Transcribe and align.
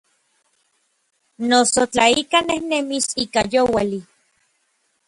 Noso 1.49 1.83
tla 1.91 2.05
ikaj 2.23 2.43
nejnemis 2.49 3.05
ika 3.27 3.41
youali. 3.53 3.99